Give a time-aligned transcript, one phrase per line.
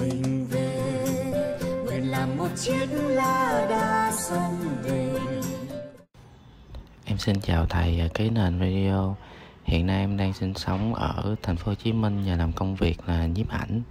[0.00, 1.58] mình về.
[1.84, 5.12] Nguyện làm một chiếc lá đa sông về.
[7.04, 9.16] Em xin chào thầy à, Cái Nền video
[9.64, 12.74] Hiện nay em đang sinh sống ở thành phố Hồ Chí Minh và làm công
[12.74, 13.82] việc là nhiếp ảnh.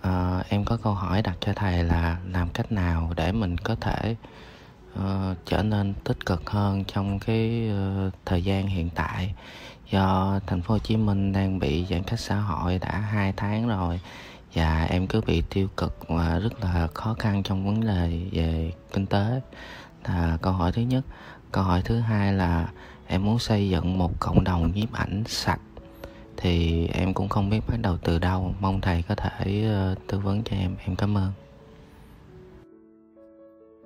[0.00, 3.74] À, em có câu hỏi đặt cho thầy là làm cách nào để mình có
[3.74, 4.16] thể
[4.98, 7.70] uh, trở nên tích cực hơn trong cái
[8.06, 9.34] uh, thời gian hiện tại?
[9.90, 13.68] Do thành phố Hồ Chí Minh đang bị giãn cách xã hội đã hai tháng
[13.68, 14.00] rồi
[14.54, 18.72] và em cứ bị tiêu cực và rất là khó khăn trong vấn đề về
[18.92, 19.40] kinh tế.
[20.04, 21.04] Là câu hỏi thứ nhất.
[21.52, 22.72] Câu hỏi thứ hai là
[23.06, 25.60] em muốn xây dựng một cộng đồng nhiếp ảnh sạch
[26.36, 28.54] thì em cũng không biết bắt đầu từ đâu.
[28.60, 30.76] Mong thầy có thể ờ, tư vấn cho em.
[30.86, 31.32] Em cảm ơn.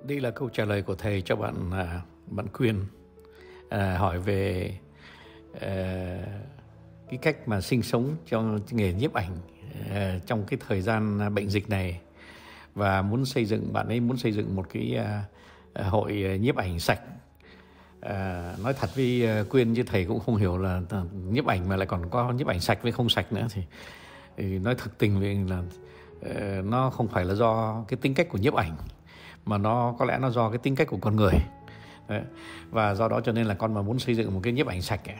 [0.03, 2.75] Đây là câu trả lời của thầy cho bạn à, bạn Quyên
[3.69, 4.73] à, hỏi về
[5.61, 6.17] à,
[7.09, 9.37] cái cách mà sinh sống trong nghề nhiếp ảnh.
[9.93, 11.99] Ờ, trong cái thời gian à, bệnh dịch này.
[12.75, 15.23] Và muốn xây dựng bạn ấy muốn xây dựng một cái à,
[15.73, 16.99] à, hội nhiếp ảnh sạch.
[18.01, 20.81] À, nói thật với quyên chứ thầy cũng không hiểu là
[21.31, 23.61] nhiếp ảnh mà lại còn có nhiếp ảnh sạch với không sạch nữa thì,
[24.37, 28.29] thì nói thực tình với là uh, nó không phải là do cái tính cách
[28.29, 28.75] của nhiếp ảnh
[29.45, 31.33] mà nó có lẽ nó do cái tính cách của con người.
[32.07, 32.21] Đấy.
[32.69, 34.81] và do đó cho nên là con mà muốn xây dựng một cái nhiếp ảnh
[34.81, 35.15] sạch ấy,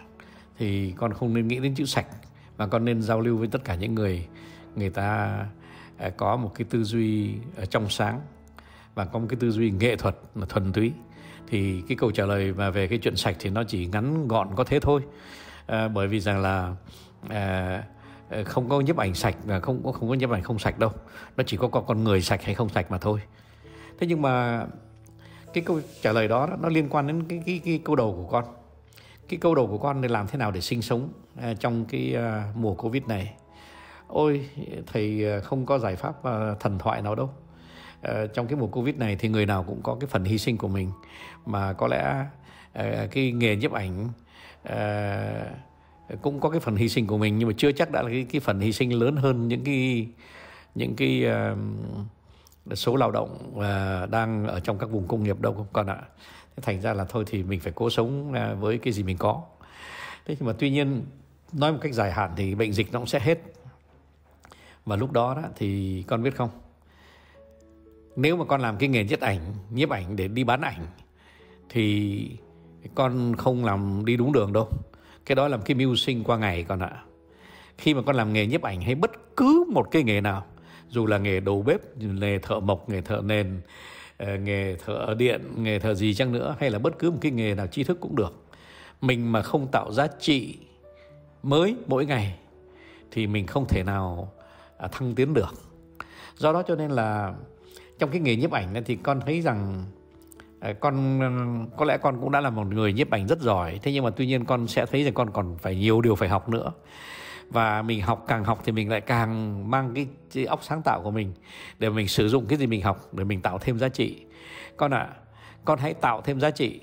[0.57, 2.05] thì con không nên nghĩ đến chữ sạch
[2.59, 4.27] mà con nên giao lưu với tất cả những người
[4.75, 5.39] người ta
[5.97, 8.21] à, có một cái tư duy à, trong sáng
[8.95, 10.91] và có một cái tư duy nghệ thuật là thuần túy.
[11.47, 14.49] Thì cái câu trả lời mà về cái chuyện sạch thì nó chỉ ngắn gọn
[14.55, 15.01] có thế thôi.
[15.65, 16.75] À, bởi vì rằng là
[17.29, 17.83] à,
[18.29, 20.79] à không có nhiếp ảnh sạch và không có không có nhiếp ảnh không sạch
[20.79, 20.91] đâu.
[21.37, 23.21] Nó chỉ có con người sạch hay không sạch mà thôi.
[23.99, 24.65] Thế nhưng mà
[25.53, 28.31] cái câu trả lời đó nó liên quan đến cái cái, cái câu đầu của
[28.31, 28.58] con
[29.29, 31.09] cái câu đầu của con là làm thế nào để sinh sống
[31.41, 33.33] à, trong cái à, mùa covid này?
[34.07, 34.49] Ôi
[34.87, 36.15] thầy à, không có giải pháp
[36.59, 37.29] thần thoại nào đâu.
[38.33, 40.67] Trong cái mùa covid này thì người nào cũng có cái phần hy sinh của
[40.67, 40.91] mình.
[41.45, 42.25] Mà có lẽ
[43.11, 44.09] cái nghề nhiếp ảnh
[46.21, 48.25] cũng có cái phần hy sinh của mình nhưng mà chưa chắc đã là cái,
[48.31, 50.07] cái phần hy sinh lớn hơn những cái
[50.75, 51.25] những cái
[52.71, 55.97] uh, số lao động uh, đang ở trong các vùng công nghiệp đâu con ạ
[56.61, 59.43] thành ra là thôi thì mình phải cố sống à, với cái gì mình có.
[60.25, 61.05] Thế nhưng mà tuy nhiên
[61.53, 63.39] nói một cách dài hạn thì bệnh dịch nó cũng sẽ hết.
[64.85, 66.49] Và lúc đó, đó thì con biết không?
[68.15, 70.85] Nếu mà con làm cái nghề nhiếp ảnh nhiếp ảnh để đi bán ảnh
[71.69, 72.37] thì
[72.95, 74.69] con không làm đi đúng đường đâu.
[75.25, 77.03] Cái đó làm cái mưu sinh qua ngày con ạ.
[77.77, 80.45] Khi mà con làm nghề nhiếp ảnh hay bất cứ một cái nghề nào
[80.89, 83.61] dù là nghề đầu bếp nghề thợ mộc nghề thợ nền
[84.19, 87.31] Ờ, nghề thợ điện, nghề thợ gì chăng nữa, hay là bất cứ một cái
[87.31, 88.43] nghề nào tri thức cũng được.
[89.01, 90.57] Mình mà không tạo giá trị
[91.43, 92.35] mới mỗi ngày
[93.11, 94.31] thì mình không thể nào
[94.77, 95.53] à, thăng tiến được.
[96.37, 97.33] Do đó cho nên là
[97.99, 99.83] trong cái nghề nhiếp ảnh thì con thấy rằng
[100.59, 103.79] à, con, có lẽ con cũng đã là một người nhiếp ảnh rất giỏi.
[103.83, 106.29] Thế nhưng mà tuy nhiên con sẽ thấy rằng con còn phải nhiều điều phải
[106.29, 106.71] học nữa
[107.49, 111.01] và mình học càng học thì mình lại càng mang cái, cái óc sáng tạo
[111.03, 111.33] của mình
[111.79, 114.25] để mình sử dụng cái gì mình học để mình tạo thêm giá trị.
[114.77, 115.15] Con ạ à,
[115.65, 116.79] con hãy tạo thêm giá trị.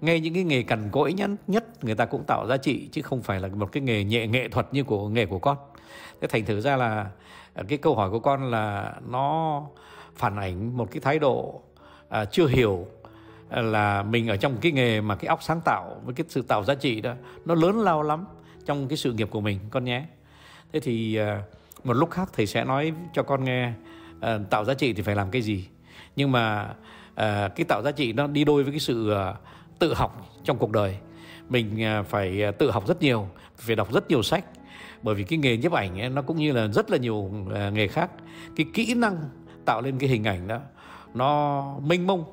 [0.00, 3.02] Ngay những cái nghề cằn cỗi nhất nhất người ta cũng tạo giá trị chứ
[3.02, 5.56] không phải là một cái nghề nhẹ nghệ thuật như của nghề của con.
[6.20, 7.10] Thế thành thử ra là
[7.54, 9.62] à, cái câu hỏi của con là nó
[10.16, 11.62] phản ảnh một cái thái độ
[12.08, 12.86] à, chưa hiểu
[13.48, 16.42] à, là mình ở trong cái nghề mà cái óc sáng tạo với cái sự
[16.42, 18.24] tạo giá trị đó nó lớn lao lắm
[18.66, 20.04] trong cái sự nghiệp của mình con nhé.
[20.72, 21.42] Thế thì ờ,
[21.84, 23.72] một lúc khác thầy sẽ nói cho con nghe
[24.20, 25.68] ờ, tạo giá trị thì phải làm cái gì.
[26.16, 26.74] Nhưng mà
[27.14, 29.14] ờ, cái tạo giá trị nó đi đôi với cái sự
[29.78, 30.96] tự học trong cuộc đời.
[31.48, 34.44] Mình phải tự học rất nhiều phải đọc rất nhiều sách.
[35.02, 37.30] Bởi vì cái nghề nhiếp ảnh ấy, nó cũng như là rất là nhiều
[37.72, 38.10] nghề khác.
[38.56, 39.16] Cái kỹ năng
[39.64, 40.60] tạo lên cái hình ảnh đó
[41.14, 42.24] nó mênh mông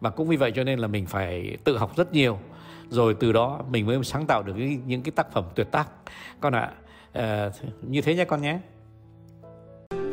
[0.00, 2.38] và cũng vì vậy cho nên là mình phải tự học rất nhiều.
[2.90, 4.54] Rồi từ đó mình mới sáng tạo được
[4.86, 5.88] những cái tác phẩm tuyệt tác.
[6.40, 6.70] Con ạ
[7.12, 7.50] à,
[7.82, 8.58] như thế nhé con nhé.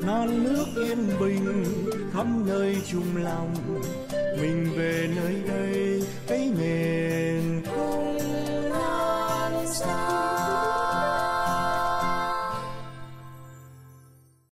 [0.05, 1.63] Non nước yên bình
[2.13, 3.53] khắp nơi chung lòng
[4.41, 5.94] mình về nơi đây.